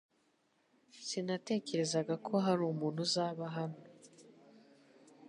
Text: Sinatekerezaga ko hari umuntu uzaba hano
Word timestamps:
Sinatekerezaga 1.07 2.13
ko 2.25 2.33
hari 2.45 2.61
umuntu 2.71 2.99
uzaba 3.07 3.43
hano 3.57 3.79